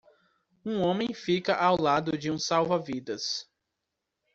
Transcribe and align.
Um 0.65 0.81
homem 0.81 1.13
fica 1.13 1.53
ao 1.55 1.79
lado 1.79 2.17
de 2.17 2.31
um 2.31 2.39
salva-vidas. 2.39 3.47